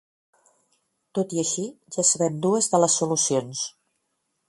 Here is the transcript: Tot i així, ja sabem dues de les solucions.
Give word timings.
Tot 1.19 1.35
i 1.37 1.43
així, 1.43 1.67
ja 1.99 2.07
sabem 2.13 2.43
dues 2.49 2.73
de 2.75 2.83
les 2.85 2.99
solucions. 3.03 3.67